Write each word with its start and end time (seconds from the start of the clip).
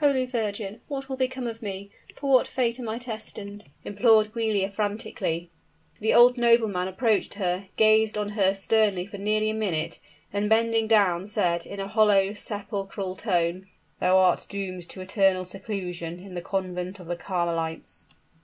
"Holy 0.00 0.24
Virgin, 0.26 0.80
what 0.88 1.08
will 1.08 1.16
become 1.16 1.46
of 1.46 1.62
me? 1.62 1.92
For 2.16 2.28
what 2.28 2.48
fate 2.48 2.80
am 2.80 2.88
I 2.88 2.98
destined?" 2.98 3.66
implored 3.84 4.32
Giulia, 4.34 4.68
frantically. 4.68 5.48
The 6.00 6.12
old 6.12 6.36
nobleman 6.36 6.88
approached 6.88 7.34
her, 7.34 7.68
gazed 7.76 8.18
on 8.18 8.30
her 8.30 8.52
sternly 8.52 9.06
for 9.06 9.18
nearly 9.18 9.48
a 9.48 9.54
minute, 9.54 10.00
then 10.32 10.48
bending 10.48 10.88
down 10.88 11.28
said, 11.28 11.66
in 11.66 11.78
a 11.78 11.86
hollow, 11.86 12.32
sepulchral 12.32 13.14
tone: 13.14 13.68
"Thou 14.00 14.16
art 14.18 14.48
doomed 14.50 14.88
to 14.88 15.00
eternal 15.00 15.44
seclusion 15.44 16.18
in 16.18 16.34
the 16.34 16.42
convent 16.42 16.98
of 16.98 17.06
the 17.06 17.14
Carmelites!" 17.14 18.08